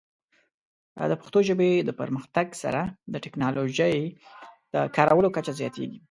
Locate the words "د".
1.09-1.13, 1.87-1.89, 3.13-3.15, 4.73-4.75